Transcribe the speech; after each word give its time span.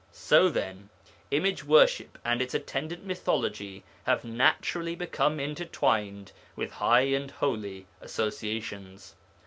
So, 0.11 0.49
then, 0.49 0.89
Image 1.29 1.63
worship 1.63 2.17
and 2.25 2.41
its 2.41 2.55
attendant 2.55 3.05
Mythology 3.05 3.83
have 4.05 4.23
naturally 4.25 4.95
become 4.95 5.39
intertwined 5.39 6.31
with 6.55 6.71
high 6.71 7.01
and 7.01 7.29
holy 7.29 7.85
associations. 8.01 9.13